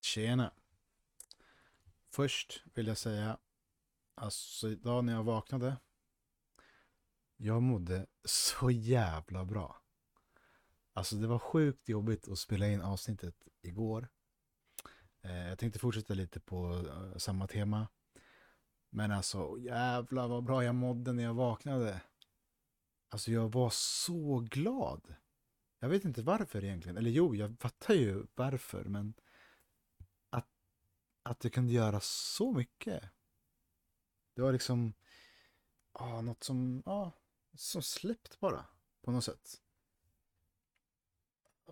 [0.00, 0.52] Tjena.
[2.10, 3.38] Först vill jag säga,
[4.14, 5.76] alltså idag när jag vaknade,
[7.36, 9.82] jag mådde så jävla bra.
[10.92, 14.08] Alltså det var sjukt jobbigt att spela in avsnittet igår.
[15.22, 17.88] Eh, jag tänkte fortsätta lite på eh, samma tema.
[18.90, 22.00] Men alltså jävla vad bra jag mådde när jag vaknade.
[23.08, 25.14] Alltså jag var så glad.
[25.78, 26.96] Jag vet inte varför egentligen.
[26.96, 28.84] Eller jo, jag fattar ju varför.
[28.84, 29.14] Men
[31.22, 33.04] att det kunde göra så mycket.
[34.34, 34.92] Det var liksom
[35.92, 37.10] ah, något som, ah,
[37.54, 38.66] som släppt bara
[39.02, 39.62] på något sätt.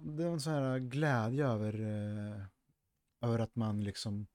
[0.01, 2.45] Det var en sån här glädje över, eh,
[3.21, 4.27] över att man liksom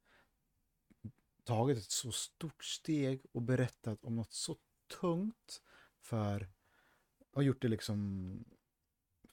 [1.44, 4.58] tagit ett så stort steg och berättat om något så
[5.00, 5.61] tungt
[6.02, 6.50] för
[7.31, 8.45] och gjort det liksom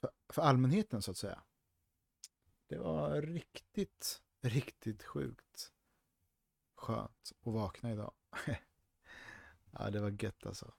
[0.01, 1.43] för, för allmänheten så att säga.
[2.67, 5.71] Det var riktigt, riktigt sjukt
[6.75, 8.11] skönt att vakna idag.
[9.71, 10.73] ja, det var gött alltså.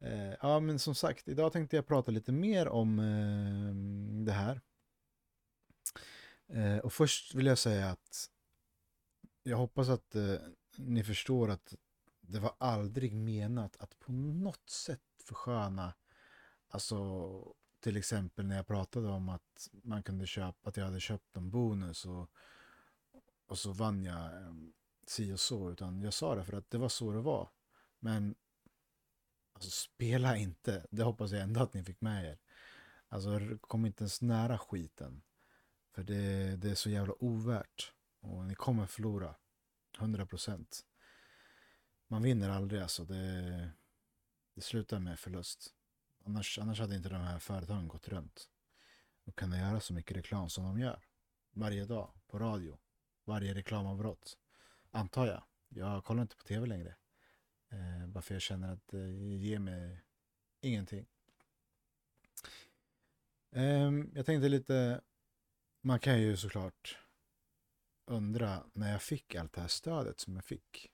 [0.00, 3.74] Eh, ja, men som sagt, idag tänkte jag prata lite mer om eh,
[4.24, 4.60] det här.
[6.46, 8.30] Eh, och först vill jag säga att
[9.42, 10.34] jag hoppas att eh,
[10.76, 11.74] ni förstår att
[12.20, 15.94] det var aldrig menat att på något sätt försköna,
[16.68, 21.36] alltså till exempel när jag pratade om att man kunde köpa, att jag hade köpt
[21.36, 22.30] en bonus och,
[23.46, 24.72] och så vann jag ehm,
[25.06, 27.48] si och så, utan jag sa det för att det var så det var.
[27.98, 28.34] Men
[29.52, 32.38] alltså spela inte, det hoppas jag ändå att ni fick med er.
[33.08, 35.22] Alltså kom inte ens nära skiten.
[35.94, 37.92] För det, det är så jävla ovärt.
[38.20, 39.34] Och ni kommer förlora.
[39.98, 40.84] 100 procent.
[42.08, 43.04] Man vinner aldrig alltså.
[43.04, 43.70] Det,
[44.54, 45.74] det slutar med förlust.
[46.24, 48.50] Annars, annars hade inte de här företagen gått runt.
[49.24, 51.04] Och kunnat göra så mycket reklam som de gör.
[51.50, 52.78] Varje dag på radio.
[53.24, 54.38] Varje reklamavbrott.
[54.90, 55.42] Antar jag.
[55.68, 56.96] Jag kollar inte på tv längre.
[57.68, 60.04] Eh, bara för jag känner att det ger mig
[60.60, 61.06] ingenting.
[63.50, 65.00] Eh, jag tänkte lite,
[65.80, 66.98] man kan ju såklart
[68.04, 70.92] undra när jag fick allt det här stödet som jag fick.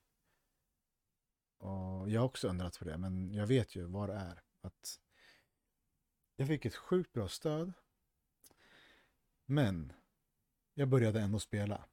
[1.58, 4.42] Och jag har också undrat på det, men jag vet ju vad det är.
[4.60, 5.00] Att
[6.36, 7.72] jag fick ett sjukt bra stöd.
[9.46, 9.92] Men
[10.74, 11.84] jag började ändå spela.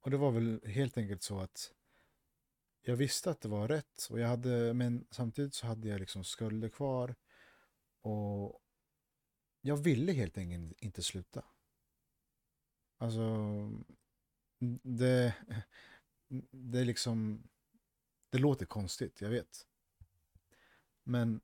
[0.00, 1.72] Och det var väl helt enkelt så att
[2.82, 4.08] jag visste att det var rätt.
[4.10, 7.14] Och jag hade, men samtidigt så hade jag liksom skulder kvar.
[8.00, 8.60] Och
[9.60, 11.44] jag ville helt enkelt inte sluta.
[12.98, 13.26] Alltså,
[14.82, 15.34] det,
[16.50, 17.48] det är liksom,
[18.30, 19.66] det låter konstigt, jag vet.
[21.04, 21.40] Men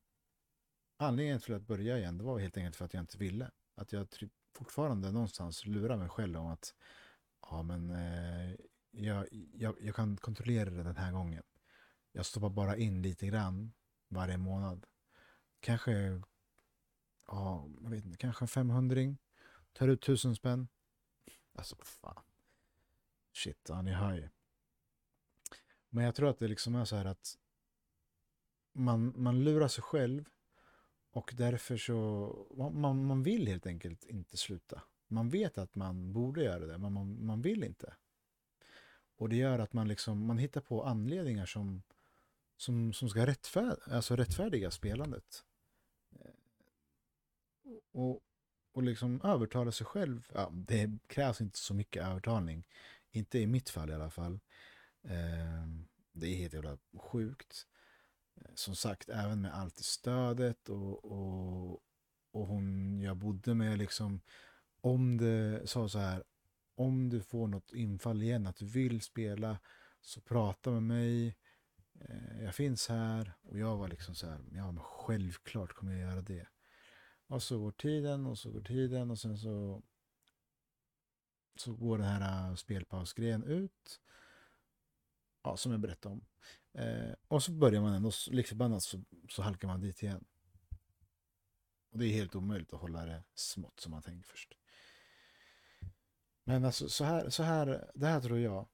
[1.01, 3.51] anledningen till att börja igen, det var helt enkelt för att jag inte ville.
[3.75, 4.07] Att jag
[4.53, 6.75] fortfarande någonstans lurar mig själv om att
[7.41, 8.55] ja, men eh,
[8.91, 11.43] jag, jag, jag kan kontrollera det den här gången.
[12.11, 13.71] Jag stoppar bara in lite grann
[14.07, 14.85] varje månad.
[15.59, 16.21] Kanske,
[17.27, 19.15] ja, jag vet inte, kanske 500
[19.73, 20.67] Tar ut tusen spänn.
[21.53, 22.23] Alltså, fan.
[23.33, 24.29] Shit, ja, ni hör ju.
[25.89, 27.37] Men jag tror att det liksom är så här att
[28.71, 30.29] man, man lurar sig själv
[31.11, 34.81] och därför så, man, man vill helt enkelt inte sluta.
[35.07, 37.93] Man vet att man borde göra det, men man, man vill inte.
[39.17, 41.83] Och det gör att man liksom, man hittar på anledningar som,
[42.57, 45.43] som, som ska rättfärdiga, alltså rättfärdiga spelandet.
[46.11, 46.31] Eh,
[47.91, 48.21] och,
[48.71, 50.31] och liksom övertala sig själv.
[50.33, 52.67] Ja, det krävs inte så mycket övertalning.
[53.11, 54.39] Inte i mitt fall i alla fall.
[55.03, 55.67] Eh,
[56.11, 57.67] det är helt jävla sjukt.
[58.55, 61.79] Som sagt, även med allt stödet och, och,
[62.31, 64.21] och hon jag bodde med liksom.
[64.81, 66.23] Om det sa så här,
[66.75, 69.59] om du får något infall igen, att du vill spela,
[70.01, 71.37] så prata med mig.
[71.99, 76.11] Eh, jag finns här och jag var liksom så här, ja men självklart kommer jag
[76.11, 76.47] göra det.
[77.27, 79.83] Och så går tiden och så går tiden och sen så
[81.55, 84.01] så går den här äh, spelpausgrejen ut.
[85.43, 86.25] Ja, som jag berättade om.
[86.73, 90.25] Eh, och så börjar man ändå, lik liksom så, så halkar man dit igen.
[91.91, 94.53] Och det är helt omöjligt att hålla det smått som man tänker först.
[96.43, 98.67] Men alltså så här, så här, det här tror jag.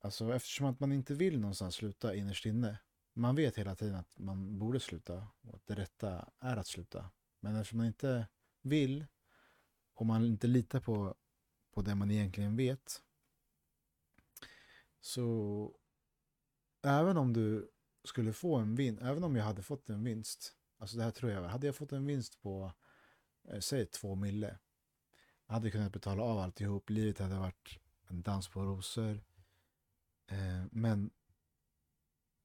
[0.00, 2.78] Alltså eftersom att man inte vill någonstans sluta innerst inne.
[3.14, 7.10] Man vet hela tiden att man borde sluta och att det rätta är att sluta.
[7.40, 8.26] Men eftersom man inte
[8.62, 9.06] vill
[9.94, 11.16] och man inte litar på
[11.78, 13.02] på det man egentligen vet.
[15.00, 15.77] Så
[16.82, 17.70] även om du
[18.04, 21.32] skulle få en vinst, även om jag hade fått en vinst, alltså det här tror
[21.32, 22.72] jag, hade jag fått en vinst på,
[23.48, 24.58] eh, säg två mille,
[25.46, 26.90] Jag hade kunnat betala av alltihop.
[26.90, 27.78] Livet hade varit
[28.08, 29.24] en dans på rosor.
[30.26, 31.10] Eh, men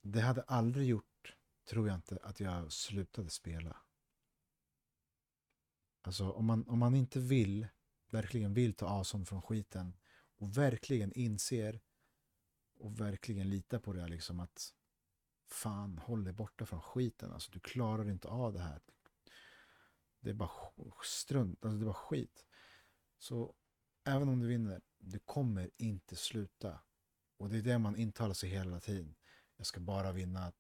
[0.01, 1.35] det hade aldrig gjort,
[1.69, 3.77] tror jag inte, att jag slutade spela.
[6.01, 7.67] Alltså om man, om man inte vill,
[8.11, 9.97] verkligen vill ta avstånd från skiten
[10.37, 11.81] och verkligen inser
[12.83, 14.73] och verkligen lita på det liksom att
[15.47, 17.31] fan, håll dig borta från skiten.
[17.31, 18.81] Alltså du klarar inte av det här.
[20.19, 20.51] Det är bara
[21.03, 22.45] strunt, alltså det är bara skit.
[23.17, 23.55] Så
[24.03, 26.79] även om du vinner, du kommer inte sluta.
[27.37, 29.15] Och det är det man intalar sig hela tiden.
[29.55, 30.53] Jag ska bara vinna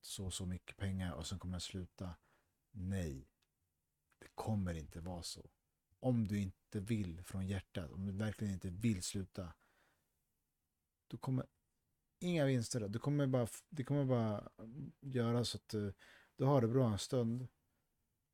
[0.00, 2.14] så och så mycket pengar och sen kommer jag sluta.
[2.70, 3.28] Nej,
[4.18, 5.50] det kommer inte vara så.
[6.00, 9.52] Om du inte vill från hjärtat, om du verkligen inte vill sluta,
[11.06, 11.46] då kommer
[12.18, 12.88] inga vinster.
[12.88, 15.94] Du kommer bara, det kommer bara mm, göra så att du,
[16.36, 17.48] du har det bra en stund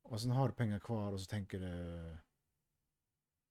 [0.01, 2.17] och sen har du pengar kvar och så tänker du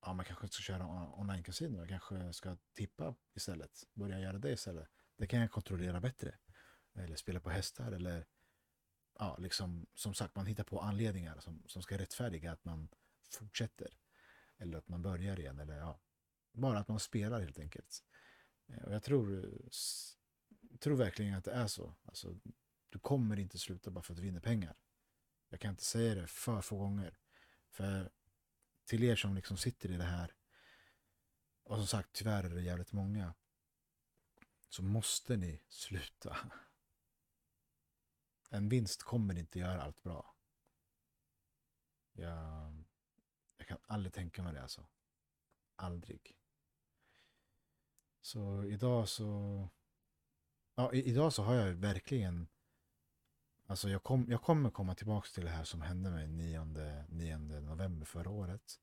[0.05, 0.85] ja, man kanske inte ska köra
[1.17, 1.77] online-casino.
[1.77, 3.83] Jag kanske ska tippa istället.
[3.93, 4.87] Börja göra det istället.
[5.17, 6.35] Det kan jag kontrollera bättre.
[6.95, 8.25] Eller spela på hästar eller
[9.19, 12.89] ja, liksom, som sagt, man hittar på anledningar som, som ska rättfärdiga att man
[13.31, 13.97] fortsätter.
[14.57, 15.59] Eller att man börjar igen.
[15.59, 16.01] Eller ja,
[16.53, 18.03] bara att man spelar helt enkelt.
[18.67, 19.69] Eh, och jag tror, eh,
[20.79, 21.95] tror verkligen att det är så.
[22.03, 22.35] Alltså,
[22.89, 24.75] du kommer inte sluta bara för att du vinner pengar.
[25.49, 27.17] Jag kan inte säga det för få gånger.
[27.69, 28.11] För
[28.85, 30.35] till er som liksom sitter i det här
[31.63, 33.33] och som sagt tyvärr är det jävligt många
[34.69, 36.37] så måste ni sluta.
[38.49, 40.35] En vinst kommer inte göra allt bra.
[42.13, 42.83] Jag,
[43.57, 44.87] jag kan aldrig tänka mig det alltså.
[45.75, 46.37] Aldrig.
[48.21, 49.69] Så idag så...
[50.75, 52.47] Ja, idag så har jag verkligen...
[53.65, 56.65] Alltså jag, kom, jag kommer komma tillbaka till det här som hände mig 9,
[57.09, 58.79] 9 november förra året.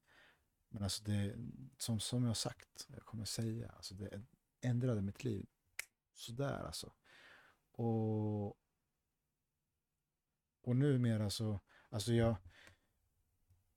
[0.68, 1.34] Men alltså det,
[1.78, 4.22] som, som jag sagt, jag kommer säga, alltså det
[4.60, 5.46] ändrade mitt liv.
[6.14, 6.92] Sådär alltså.
[7.72, 8.46] Och,
[10.62, 12.36] och numera så, alltså jag,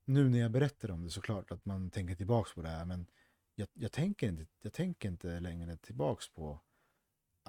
[0.04, 3.06] nu när jag berättar om det såklart att man tänker tillbaks på det här, men
[3.54, 6.60] jag, jag, tänker, inte, jag tänker inte längre tillbaks på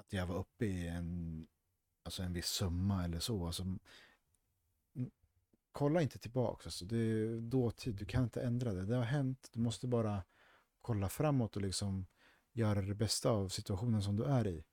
[0.06, 1.46] att jag var uppe i en,
[2.02, 3.46] alltså en viss summa eller så.
[3.46, 3.64] Alltså,
[5.72, 6.62] kolla inte tillbaka.
[6.64, 8.86] Alltså, det är dåtid, du kan inte ändra det.
[8.86, 10.22] Det har hänt, du måste bara
[10.80, 12.06] kolla framåt och liksom
[12.52, 14.64] göra det bästa av situationen som du är i.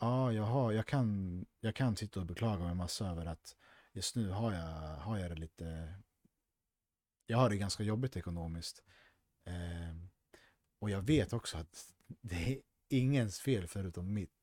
[0.00, 3.56] Ja, jag, har, jag, kan, jag kan sitta och beklaga mig massa över att
[3.92, 5.94] just nu har jag, har jag det lite...
[7.26, 8.82] Jag har det ganska jobbigt ekonomiskt.
[9.44, 9.96] Eh,
[10.78, 14.41] och jag vet också att det är ingens fel förutom mitt.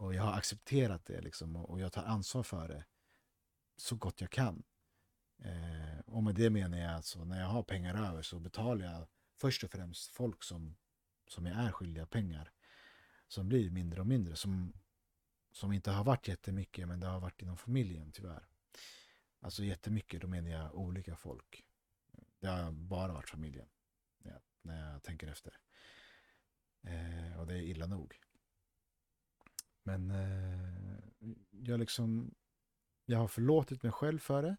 [0.00, 2.84] Och jag har accepterat det liksom och jag tar ansvar för det
[3.76, 4.62] så gott jag kan.
[5.38, 9.08] Eh, och med det menar jag alltså när jag har pengar över så betalar jag
[9.36, 10.76] först och främst folk som,
[11.26, 12.52] som jag är skyldiga pengar.
[13.28, 14.36] Som blir mindre och mindre.
[14.36, 14.72] Som,
[15.52, 18.48] som inte har varit jättemycket men det har varit inom familjen tyvärr.
[19.40, 21.66] Alltså jättemycket, då menar jag olika folk.
[22.38, 23.68] Det har bara varit familjen.
[24.18, 25.58] När jag, när jag tänker efter.
[26.82, 28.20] Eh, och det är illa nog.
[29.82, 30.98] Men eh,
[31.50, 32.34] jag liksom
[33.10, 34.56] jag har förlåtit mig själv för det.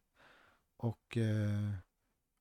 [0.78, 1.74] Och eh,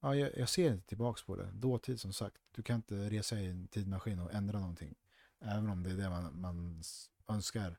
[0.01, 1.51] ja, jag, jag, ser inte tillbaks på det.
[1.53, 2.43] Dåtid som sagt.
[2.51, 4.95] Du kan inte resa i en tidmaskin och ändra någonting.
[5.41, 6.83] Även om det är det man, man
[7.29, 7.79] önskar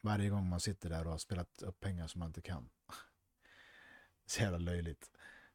[0.00, 2.70] varje gång man sitter där och har spelat upp pengar som man inte kan.
[4.26, 5.10] Så jävla löjligt.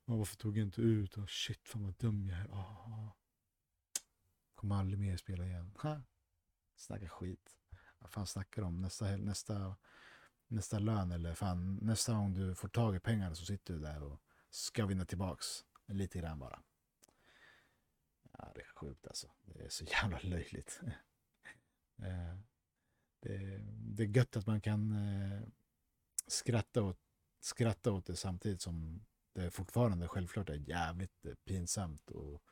[0.06, 1.18] Men varför tog jag inte ut?
[1.18, 2.48] Oh, shit, fan vad dum jag är.
[2.48, 3.10] Oh.
[4.56, 5.76] Kommer aldrig mer spela igen.
[5.82, 6.02] Ha.
[6.76, 7.58] Snacka skit.
[8.00, 8.82] Vad fan snackar de?
[8.82, 9.76] Nästa, nästa
[10.50, 14.04] nästa lön eller fan nästa gång du får tag i pengar så sitter du där
[14.04, 16.62] och ska vinna tillbaks lite grann bara.
[18.38, 19.32] Ja, det är sjukt alltså.
[19.46, 20.82] Det är så jävla löjligt.
[22.02, 22.38] Eh,
[23.20, 25.42] det, det är gött att man kan eh,
[26.28, 27.00] skratta åt,
[27.40, 32.44] skratta åt det samtidigt som det fortfarande självklart är jävligt pinsamt och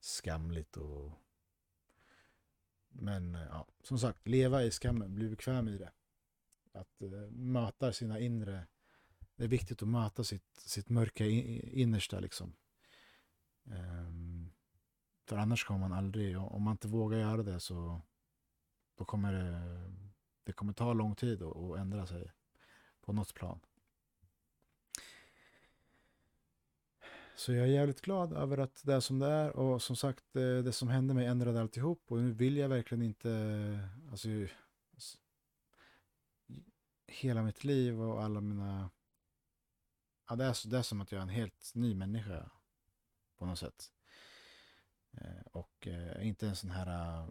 [0.00, 1.12] skamligt och
[2.94, 5.92] men eh, ja, som sagt, leva i skammen, bli bekväm i det.
[6.72, 8.66] Att uh, möta sina inre.
[9.36, 12.56] Det är viktigt att möta sitt, sitt mörka innersta liksom.
[13.64, 14.52] Um,
[15.28, 18.02] för annars kommer man aldrig, om man inte vågar göra det så
[18.94, 19.92] då kommer det,
[20.44, 22.32] det kommer ta lång tid att ändra sig
[23.00, 23.60] på något plan.
[27.36, 30.24] Så jag är jävligt glad över att det är som det är och som sagt
[30.32, 34.28] det, det som hände mig ändrade alltihop och nu vill jag verkligen inte, eh, alltså
[37.06, 38.90] hela mitt liv och alla mina...
[40.28, 42.50] Ja, det, är, det är som att jag är en helt ny människa
[43.38, 43.92] på något sätt.
[45.12, 45.88] Eh, och
[46.20, 47.30] inte en sån här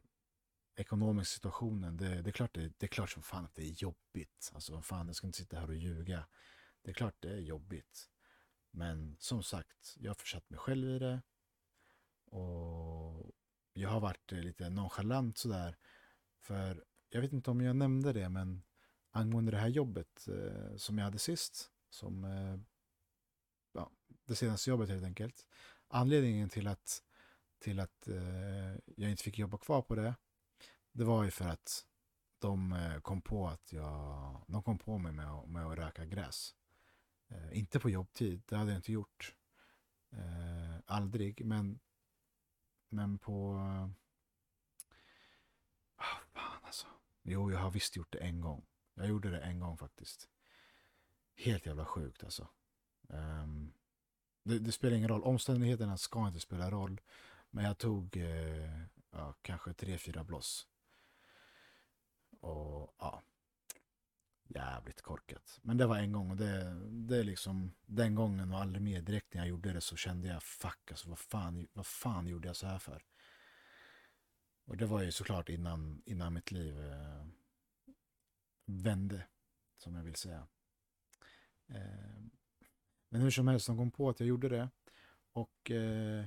[0.75, 1.97] ekonomisk situationen.
[1.97, 4.51] Det, det, är klart det, det, är klart som fan att det är jobbigt.
[4.53, 6.25] Alltså fan, jag ska inte sitta här och ljuga.
[6.81, 8.09] Det är klart det är jobbigt.
[8.75, 11.21] Men som sagt, jag har försatt mig själv i det.
[12.25, 13.31] Och
[13.73, 15.77] jag har varit eh, lite nonchalant sådär.
[16.39, 18.63] För jag vet inte om jag nämnde det, men
[19.11, 22.59] angående det här jobbet eh, som jag hade sist, som eh,
[23.73, 23.91] ja,
[24.25, 25.47] det senaste jobbet helt enkelt.
[25.87, 27.03] Anledningen till att,
[27.59, 30.15] till att eh, jag inte fick jobba kvar på det,
[30.91, 31.85] det var ju för att
[32.39, 36.55] de eh, kom på att jag, de kom på mig med, med att röka gräs.
[37.27, 39.35] Eh, inte på jobbtid, det hade jag inte gjort.
[40.11, 41.79] Eh, aldrig, men,
[42.89, 43.51] men på...
[45.97, 46.87] Oh, fan alltså.
[47.21, 48.65] Jo, jag har visst gjort det en gång.
[48.93, 50.29] Jag gjorde det en gång faktiskt.
[51.35, 52.47] Helt jävla sjukt alltså.
[53.07, 53.73] Um,
[54.43, 55.23] det, det, spelar ingen roll.
[55.23, 57.01] Omständigheterna ska inte spela roll.
[57.49, 60.67] Men jag tog eh, ja, kanske tre, fyra bloss.
[62.39, 63.21] Och ja,
[64.47, 65.59] jävligt korkat.
[65.61, 69.01] Men det var en gång och det, det är liksom den gången och aldrig mer
[69.01, 72.47] direkt när jag gjorde det så kände jag fuck alltså vad fan, vad fan gjorde
[72.47, 73.03] jag så här för?
[74.65, 77.25] Och det var ju såklart innan, innan mitt liv eh,
[78.65, 79.25] vände,
[79.77, 80.47] som jag vill säga.
[81.67, 82.23] Eh,
[83.09, 84.69] men hur som helst, de kom på att jag gjorde det.
[85.31, 86.25] Och eh,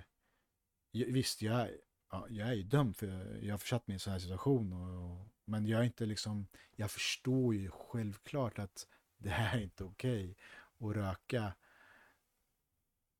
[0.92, 1.68] visst, jag,
[2.10, 4.72] ja, jag är ju dömd för jag har försatt mig i en sån här situation.
[4.72, 8.86] Och, men jag är inte liksom, jag förstår ju självklart att
[9.18, 10.36] det här är inte okej
[10.78, 10.90] okay.
[10.90, 11.54] att röka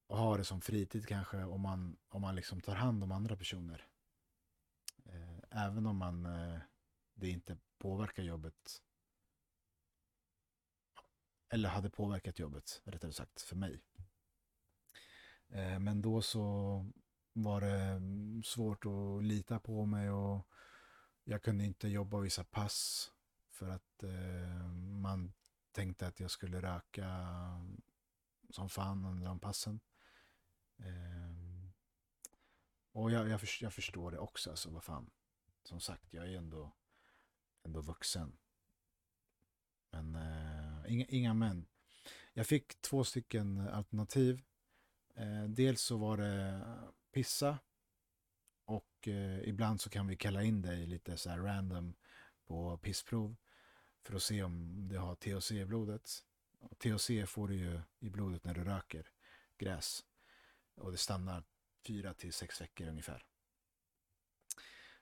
[0.07, 3.37] och ha det som fritid kanske om man, om man liksom tar hand om andra
[3.37, 3.87] personer.
[5.05, 6.59] Eh, även om man, eh,
[7.15, 8.83] det inte påverkar jobbet.
[11.49, 13.83] Eller hade påverkat jobbet, rättare sagt, för mig.
[15.49, 16.87] Eh, men då så
[17.33, 20.49] var det mm, svårt att lita på mig och
[21.29, 23.11] jag kunde inte jobba vissa pass
[23.51, 25.33] för att eh, man
[25.73, 27.83] tänkte att jag skulle röka mm,
[28.51, 29.81] som fan under de passen.
[30.79, 31.71] Eh,
[32.93, 35.11] och jag, jag, jag, förstår det också, alltså vad fan.
[35.63, 36.77] Som sagt, jag är ändå,
[37.63, 38.39] ändå vuxen.
[39.91, 41.67] Men eh, inga, inga men.
[42.33, 44.43] Jag fick två stycken alternativ.
[45.15, 46.63] Eh, dels så var det
[47.13, 47.59] pissa.
[48.67, 51.95] Och eh, ibland så kan vi kalla in dig lite så här random
[52.47, 53.37] på pissprov.
[54.03, 56.11] För att se om du har THC i blodet.
[56.59, 59.09] Och THC får du ju i blodet när du röker
[59.59, 60.05] gräs.
[60.75, 61.45] Och det stannar
[61.87, 63.27] fyra till sex veckor ungefär.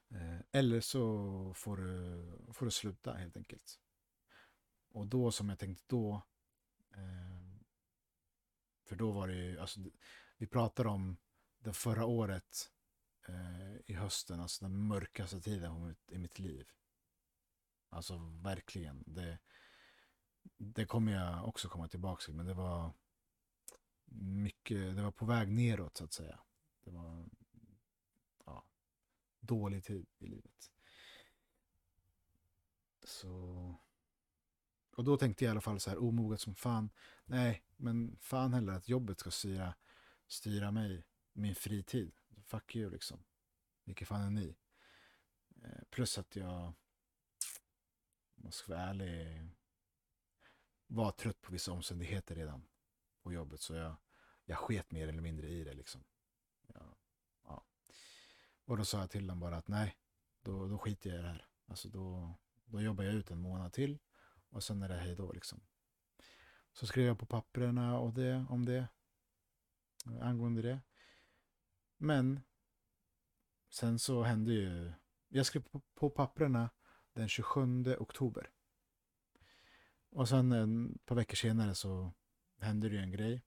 [0.09, 3.81] Eh, eller så får du, får du sluta helt enkelt.
[4.91, 6.23] Och då som jag tänkte då.
[6.95, 7.45] Eh,
[8.85, 9.81] för då var det ju, alltså,
[10.37, 11.17] vi pratar om
[11.59, 12.71] det förra året
[13.29, 16.69] eh, i hösten, alltså den mörkaste tiden i mitt liv.
[17.89, 19.05] Alltså verkligen.
[19.07, 19.39] Det,
[20.57, 22.93] det kommer jag också komma tillbaka till, men det var
[24.15, 26.39] mycket, det var på väg neråt så att säga.
[26.85, 27.29] Det var
[28.45, 28.65] ja,
[29.41, 30.71] dålig tid i livet.
[33.05, 33.75] Så...
[34.97, 36.91] Och då tänkte jag i alla fall så här omoget som fan.
[37.25, 39.75] Nej, men fan heller att jobbet ska styra,
[40.27, 42.13] styra mig min fritid.
[42.45, 43.25] Fuck you liksom.
[43.85, 44.57] Vilka fan är ni?
[45.63, 46.63] Eh, plus att jag,
[48.37, 49.49] om jag ska vara ärlig,
[50.87, 52.67] var trött på vissa omständigheter redan
[53.23, 53.61] på jobbet.
[53.61, 53.97] Så jag,
[54.45, 56.05] jag sket mer eller mindre i det liksom.
[56.67, 56.97] Ja,
[57.45, 57.65] ja.
[58.65, 59.97] Och då sa jag till dem bara att nej,
[60.43, 61.47] då, då skiter jag i det här.
[61.67, 62.35] Alltså då,
[62.65, 63.99] då jobbar jag ut en månad till
[64.51, 65.61] och sen är det hej då liksom.
[66.73, 68.89] Så skrev jag på papperna och det, om det,
[70.21, 70.81] angående det.
[71.97, 72.41] Men
[73.71, 74.93] sen så hände ju,
[75.29, 76.71] jag skrev på, på papperna
[77.13, 78.51] den 27 oktober.
[80.11, 80.53] Och sen
[80.95, 82.13] ett par veckor senare så
[82.61, 83.43] hände det ju en grej.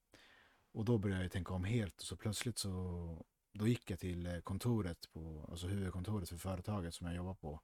[0.72, 4.42] Och då började jag tänka om helt och så plötsligt så då gick jag till
[4.44, 7.62] kontoret på, alltså huvudkontoret för företaget som jag jobbar på,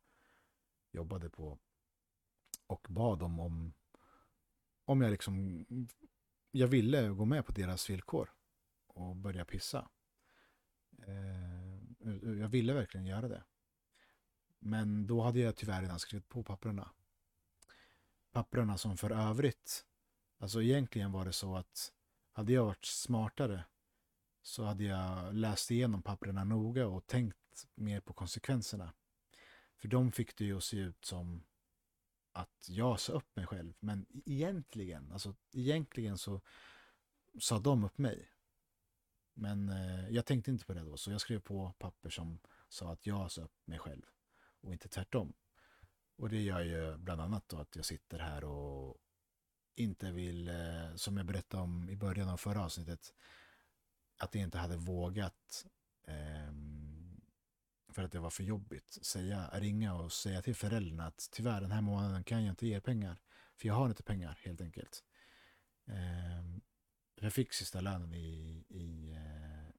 [0.92, 1.60] jobbade på
[2.68, 3.74] och bad dem om
[4.86, 5.66] om jag liksom
[6.52, 8.34] jag ville gå med på deras villkor
[8.88, 9.90] och börja pissa.
[11.07, 13.43] Eh, jag ville verkligen göra det.
[14.60, 16.89] Men då hade jag tyvärr redan skrivit på papperna.
[18.31, 19.86] Papperna som för övrigt,
[20.38, 21.91] alltså egentligen var det så att
[22.31, 23.63] hade jag varit smartare
[24.41, 28.93] så hade jag läst igenom papperna noga och tänkt mer på konsekvenserna.
[29.77, 31.43] För de fick det ju att se ut som
[32.31, 33.74] att jag sa upp mig själv.
[33.79, 36.41] Men egentligen, alltså egentligen så
[37.39, 38.29] sa de upp mig.
[39.34, 42.92] Men eh, jag tänkte inte på det då, så jag skrev på papper som sa
[42.92, 44.04] att jag sa upp mig själv
[44.62, 45.34] och inte tvärtom.
[46.16, 48.98] Och det gör ju bland annat då att jag sitter här och
[49.75, 53.13] inte vill, eh, som jag berättade om i början av förra avsnittet,
[54.18, 55.66] att jag inte hade vågat
[56.08, 56.54] eh,
[57.94, 58.98] för att det var för jobbigt.
[59.02, 62.82] Säga, ringa och säga till föräldrarna att tyvärr den här månaden kan jag inte ge
[62.82, 63.18] pengar.
[63.56, 65.04] För jag har inte pengar helt enkelt.
[65.88, 66.62] Ehm,
[67.24, 69.72] jag fick sista lönen i, i, eh,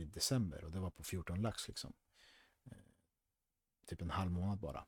[0.00, 1.92] i december och det var på 14 lax liksom.
[2.64, 2.76] Eh,
[3.86, 4.86] typ en halv månad bara.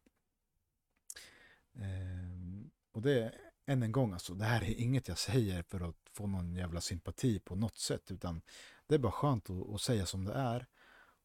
[1.75, 3.35] Eh, och det,
[3.67, 6.81] än en gång alltså, det här är inget jag säger för att få någon jävla
[6.81, 8.43] sympati på något sätt, utan
[8.87, 10.67] det är bara skönt att, att säga som det är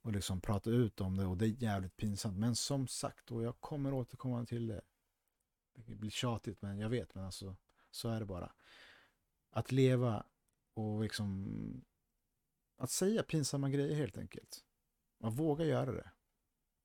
[0.01, 2.38] och liksom prata ut om det och det är jävligt pinsamt.
[2.38, 4.82] Men som sagt, och jag kommer återkomma till det.
[5.74, 7.56] Det blir tjatigt, men jag vet, men alltså
[7.91, 8.51] så är det bara.
[9.50, 10.25] Att leva
[10.74, 11.86] och liksom
[12.77, 14.63] att säga pinsamma grejer helt enkelt.
[15.20, 16.12] Man vågar göra det.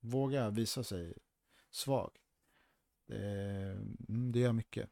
[0.00, 1.14] Våga visa sig
[1.70, 2.16] svag.
[3.06, 3.26] Det,
[4.08, 4.90] mm, det gör mycket.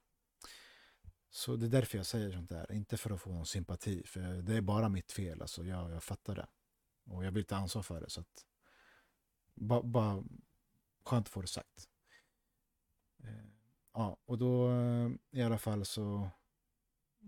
[1.31, 2.73] Så det är därför jag säger sånt där.
[2.73, 4.03] Inte för att få någon sympati.
[4.07, 5.43] För det är bara mitt fel.
[5.43, 6.49] Alltså jag, jag fattar det.
[7.05, 8.11] Och jag vill ta ansvar för det.
[8.11, 8.47] Så att,
[9.55, 10.25] bara, bara
[11.05, 11.89] skönt att få det sagt.
[13.25, 13.47] Eh,
[13.93, 16.31] ja, och då eh, i alla fall så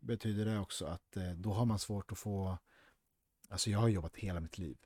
[0.04, 2.58] betyder det också att eh, då har man svårt att få...
[3.48, 4.78] Alltså jag har jobbat hela mitt liv.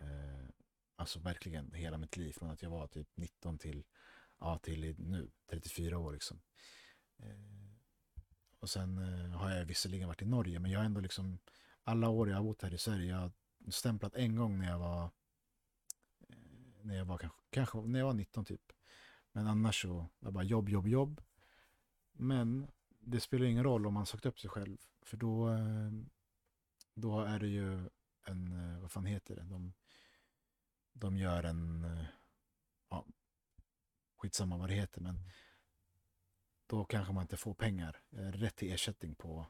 [0.00, 0.48] Eh,
[0.96, 2.32] alltså verkligen hela mitt liv.
[2.32, 3.84] Från att jag var typ 19 till,
[4.38, 6.40] ja, till nu, 34 år liksom.
[7.18, 7.60] Eh,
[8.58, 11.38] och sen eh, har jag visserligen varit i Norge, men jag har ändå liksom
[11.84, 13.32] alla år jag har bott här i Sverige, jag har
[13.70, 15.04] stämplat en gång när jag var
[16.28, 16.36] eh,
[16.82, 18.72] när jag var kanske, kanske när jag var 19 typ.
[19.32, 21.20] Men annars så var bara jobb, jobb, jobb.
[22.12, 24.78] Men det spelar ingen roll om man sagt upp sig själv.
[25.02, 25.90] För då, eh,
[26.94, 27.88] då är det ju
[28.26, 29.42] en, eh, vad fan heter det?
[29.42, 29.72] De,
[30.92, 32.04] de gör en, eh,
[32.90, 33.06] ja,
[34.16, 35.24] skitsamma vad det heter, men
[36.66, 39.46] då kanske man inte får pengar, rätt till ersättning på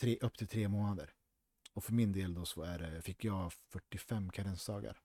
[0.00, 1.14] tre, upp till tre månader.
[1.72, 5.00] Och för min del då så är det, fick jag 45 karensdagar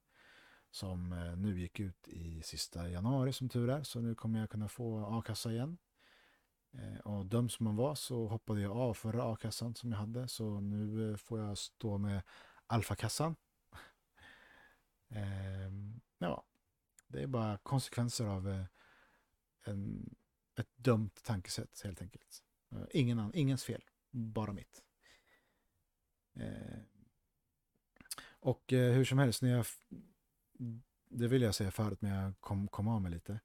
[0.72, 3.84] som nu gick ut i sista januari som tur är.
[3.84, 5.78] Så nu kommer jag kunna få a-kassa igen.
[7.26, 10.28] Och döm som man var så hoppade jag av förra a-kassan som jag hade.
[10.28, 12.22] Så nu eh, får jag stå med
[12.68, 13.36] alfakassan.
[15.10, 16.44] Ehm, ja,
[17.08, 18.66] det är bara konsekvenser av eh,
[19.64, 20.16] en,
[20.56, 22.44] ett dumt tankesätt helt enkelt.
[22.72, 24.84] Eh, ingen, annan, ingens fel, bara mitt.
[26.34, 26.86] Ehm,
[28.22, 29.66] och hur som helst, när jag,
[31.10, 33.40] det vill jag säga förut, men jag kom, kom av mig lite.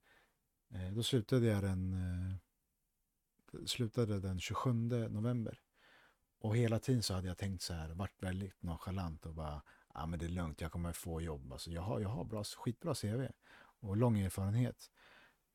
[0.95, 1.97] Då slutade jag den
[3.67, 4.73] slutade den 27
[5.09, 5.61] november.
[6.39, 9.63] Och hela tiden så hade jag tänkt så här, varit väldigt nonchalant och bara,
[9.95, 11.53] ja men det är lugnt, jag kommer få jobb.
[11.53, 13.27] Alltså jag har, jag har bra, skitbra CV
[13.81, 14.91] och lång erfarenhet.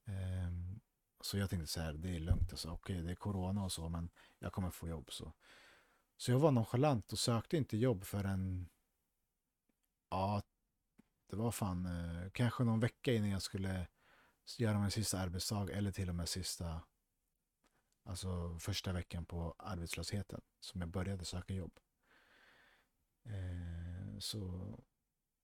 [0.05, 0.79] Um,
[1.21, 3.89] så jag tänkte så här, det är lugnt, alltså, okej det är corona och så,
[3.89, 5.11] men jag kommer få jobb.
[5.11, 5.33] Så,
[6.17, 8.69] så jag var nonchalant och sökte inte jobb förrän,
[10.09, 10.41] ja,
[11.29, 13.87] det var fan eh, kanske någon vecka innan jag skulle
[14.57, 16.81] göra min sista arbetsdag eller till och med sista
[18.05, 21.79] Alltså första veckan på arbetslösheten som jag började söka jobb.
[23.23, 24.73] Eh, så,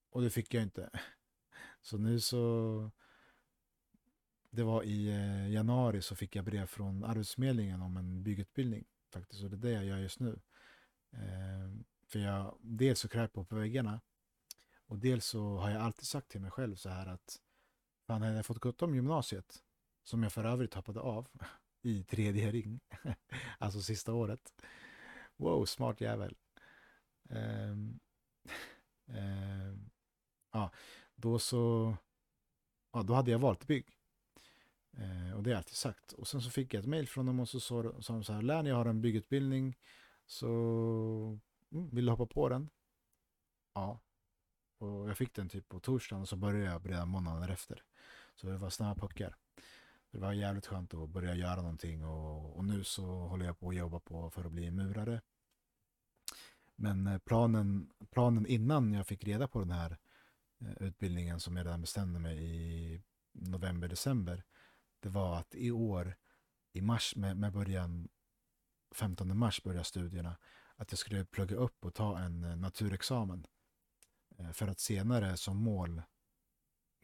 [0.10, 0.90] och det fick jag inte.
[1.82, 2.92] Så nu så
[4.50, 9.44] det var i eh, januari så fick jag brev från Arbetsförmedlingen om en byggutbildning faktiskt
[9.44, 10.42] och det är det jag gör just nu.
[11.12, 11.72] Eh,
[12.08, 14.02] för jag, dels så kröp på väggarna
[14.86, 17.42] och dels så har jag alltid sagt till mig själv så här att
[18.08, 19.64] fan hade jag fått gått om gymnasiet
[20.04, 21.28] som jag för övrigt hoppade av
[21.82, 22.80] i tredje ring.
[23.58, 24.54] alltså sista året.
[25.38, 26.36] Wow, smart jävel.
[27.30, 28.00] Um,
[29.06, 29.90] um,
[30.52, 30.72] ja,
[31.16, 31.96] då så,
[32.94, 33.98] ja, då hade jag valt bygg.
[35.00, 36.14] Uh, och det är alltid sagt.
[36.14, 38.42] Och sen så fick jag ett mail från dem och så sa de så här,
[38.42, 39.78] lär ni har en byggutbildning
[40.26, 40.48] så
[41.72, 42.70] mm, vill du hoppa på den?
[43.74, 44.00] Ja.
[44.78, 47.84] Och jag fick den typ på torsdagen och så började jag redan månaden efter.
[48.36, 49.36] Så det var snabba puckar.
[50.12, 53.70] Det var jävligt skönt att börja göra någonting och, och nu så håller jag på
[53.70, 55.22] att jobba på för att bli murare.
[56.76, 59.98] Men eh, planen, planen innan jag fick reda på den här
[60.60, 64.44] eh, utbildningen som jag redan bestämde mig i november, december.
[65.00, 66.16] Det var att i år,
[66.74, 68.10] i mars med, med början
[68.96, 70.38] 15 mars börjar studierna,
[70.76, 73.48] att jag skulle plugga upp och ta en eh, naturexamen.
[74.54, 76.02] För att senare som mål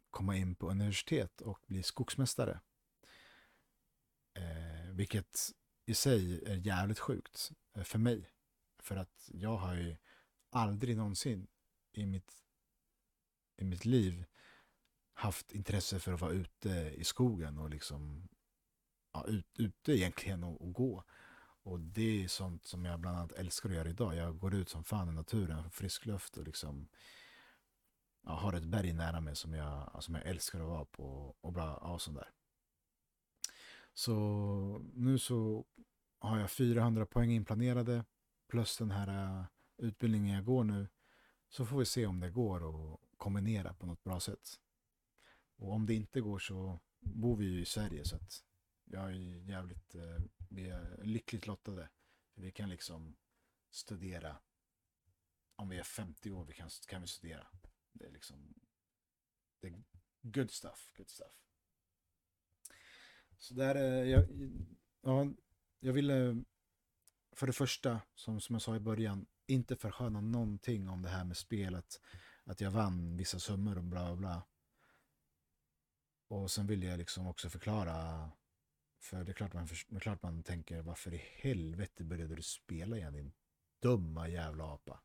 [0.10, 2.60] komma in på universitet och bli skogsmästare.
[4.97, 5.51] Vilket
[5.86, 8.29] i sig är jävligt sjukt eh, för mig.
[8.79, 9.97] För att jag har ju
[10.49, 11.47] aldrig någonsin
[11.91, 12.33] i mitt,
[13.57, 14.25] i mitt liv
[15.13, 18.29] haft intresse för att vara ute i skogen och liksom
[19.13, 21.03] ja, ut, ute egentligen och, och, gå.
[21.63, 24.15] Och det är sånt som jag bland annat älskar att göra idag.
[24.15, 26.89] Jag går ut som fan i naturen, frisk luft och liksom
[28.23, 31.53] jag har ett berg nära mig som jag, som jag älskar att vara på och
[31.53, 32.29] bla, ja, sånt där.
[33.97, 34.15] Så
[34.93, 35.65] nu så
[36.19, 38.05] har jag 400 poäng inplanerade
[38.47, 39.45] plus den här eh,
[39.77, 40.88] utbildningen jag går nu.
[41.49, 44.60] Så får vi se om det går att kombinera på något bra sätt.
[45.55, 48.43] Och om det inte går så bor vi ju i Sverige så att
[48.83, 50.17] jag är jävligt, eh,
[50.49, 51.89] vi är lyckligt lottade.
[52.36, 53.15] Vi kan liksom
[53.69, 54.38] studera.
[55.55, 57.47] Om vi är 50 år vi kan, kan vi studera.
[57.91, 58.53] Det är liksom,
[59.60, 59.83] det är
[60.21, 61.46] good stuff, good stuff.
[63.38, 64.26] Så där, eh, jag,
[65.02, 65.28] ja,
[65.80, 66.43] jag ville
[67.38, 71.23] för det första, som, som jag sa i början, inte försköna någonting om det här
[71.23, 72.02] med spelet.
[72.43, 74.43] Att jag vann vissa summor och bla bla.
[76.28, 78.32] Och sen vill jag liksom också förklara,
[79.00, 82.41] för det är klart man, det är klart man tänker varför i helvete började du
[82.41, 83.34] spela igen din
[83.82, 85.04] dumma jävla apa.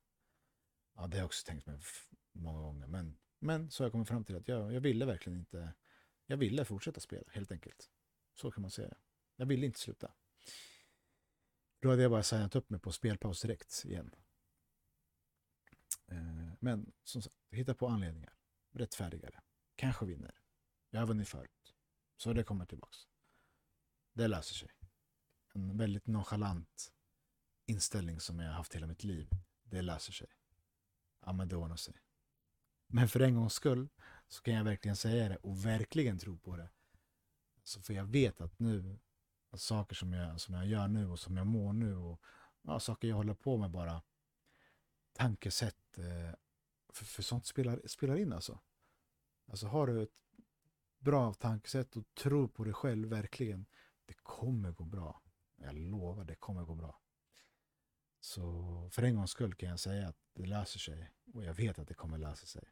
[0.95, 1.79] Ja, det har jag också tänkt mig
[2.33, 2.87] många gånger.
[2.87, 5.75] Men, men så har jag kommit fram till att jag, jag ville verkligen inte,
[6.27, 7.91] jag ville fortsätta spela helt enkelt.
[8.35, 8.89] Så kan man säga.
[8.89, 8.97] det.
[9.37, 10.15] Jag ville inte sluta.
[11.81, 14.15] Då hade jag bara signat upp mig på spelpaus direkt igen.
[16.07, 18.35] Eh, men som sagt, hitta på anledningar.
[18.73, 19.41] Rättfärdigare.
[19.75, 20.35] Kanske vinner.
[20.91, 21.75] Jag har vunnit förut.
[22.17, 22.99] Så det kommer tillbaks.
[24.13, 24.71] Det löser sig.
[25.55, 26.93] En väldigt nonchalant
[27.67, 29.29] inställning som jag har haft hela mitt liv.
[29.63, 30.29] Det löser sig.
[31.21, 31.95] Ja, men det ordnar sig.
[32.87, 33.89] Men för en gångs skull
[34.29, 36.71] så kan jag verkligen säga det och verkligen tro på det.
[37.65, 38.99] Så för jag vet att nu,
[39.51, 42.21] att saker som jag, som jag gör nu och som jag mår nu och
[42.63, 44.03] ja, saker jag håller på med bara,
[45.13, 46.35] tankesätt, eh,
[46.89, 48.59] för, för sånt spelar, spelar in alltså.
[49.47, 50.23] Alltså har du ett
[50.99, 53.67] bra tankesätt och tror på dig själv verkligen,
[54.07, 55.23] det kommer gå bra.
[55.57, 57.01] Jag lovar, det kommer gå bra.
[58.21, 58.43] Så
[58.93, 61.89] för en gångs skull kan jag säga att det löser sig och jag vet att
[61.89, 62.65] det kommer lösa sig.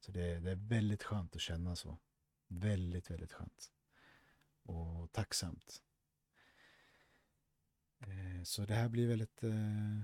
[0.00, 1.98] Så det, det är väldigt skönt att känna så.
[2.52, 3.72] Väldigt, väldigt skönt.
[4.62, 5.82] Och tacksamt.
[8.00, 10.00] Eh, så det här blir väldigt eh,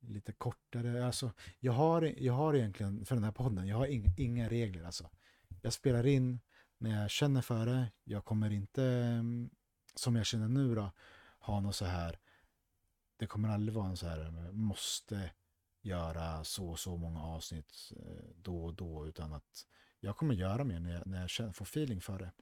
[0.00, 1.06] lite kortare.
[1.06, 4.84] Alltså, jag, har, jag har egentligen för den här podden, jag har inga, inga regler.
[4.84, 5.10] Alltså.
[5.62, 6.40] Jag spelar in
[6.78, 7.92] när jag känner för det.
[8.04, 9.50] Jag kommer inte, mm,
[9.94, 10.92] som jag känner nu då,
[11.38, 12.18] ha något så här.
[13.16, 15.30] Det kommer aldrig vara en så här, måste
[15.82, 19.66] göra så och så många avsnitt eh, då och då, utan att
[20.00, 22.32] jag kommer göra mer när jag, när jag känner, får feeling för det.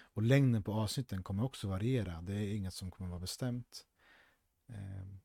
[0.00, 2.20] Och längden på avsnitten kommer också variera.
[2.22, 3.86] Det är inget som kommer vara bestämt.
[4.66, 5.20] Ehm,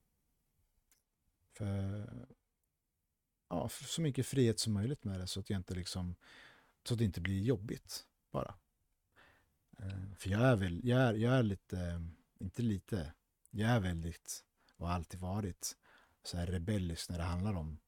[1.52, 2.10] för,
[3.50, 6.16] ja, för så mycket frihet som möjligt med det så att jag inte liksom
[6.84, 8.56] så att det inte blir jobbigt bara.
[9.78, 12.08] Ehm, för jag är väl, jag är, jag är lite,
[12.40, 13.14] inte lite,
[13.52, 14.44] jag är väldigt
[14.78, 15.78] och har alltid varit
[16.24, 17.80] så här rebellisk när det handlar om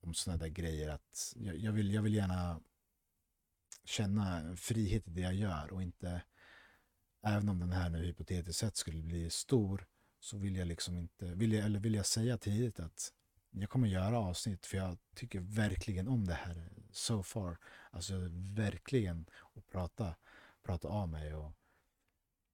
[0.00, 0.88] om sådana där grejer.
[0.88, 2.60] att jag, jag, vill, jag vill gärna
[3.84, 6.22] känna frihet i det jag gör och inte,
[7.22, 9.86] även om den här nu hypotetiskt sett skulle bli stor,
[10.20, 13.12] så vill jag liksom inte, vill jag, eller vill jag säga tidigt att
[13.50, 17.58] jag kommer göra avsnitt för jag tycker verkligen om det här so far.
[17.90, 18.14] Alltså
[18.54, 20.14] verkligen att prata,
[20.62, 21.52] prata av mig och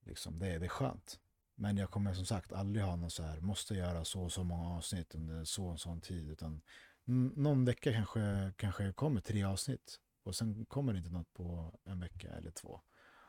[0.07, 1.21] liksom det, det är skönt.
[1.55, 4.45] Men jag kommer som sagt aldrig ha något så här, måste göra så och så
[4.45, 6.63] många avsnitt under så och sån tid, utan
[7.05, 12.01] någon vecka kanske, kanske kommer tre avsnitt och sen kommer det inte något på en
[12.01, 12.81] vecka eller två.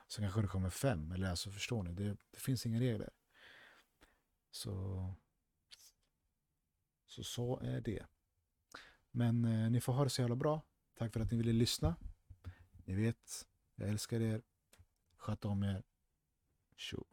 [0.08, 3.10] Sen kanske det kommer fem, eller alltså förstår ni, det, det finns inga regler.
[4.52, 5.14] Så,
[7.06, 8.06] så så är det.
[9.12, 10.62] Men eh, ni får ha det så jävla bra.
[10.98, 11.96] Tack för att ni ville lyssna.
[12.86, 14.42] Ni vet, jag älskar er.
[15.18, 15.84] Sköt om er.
[16.76, 17.06] Tjo.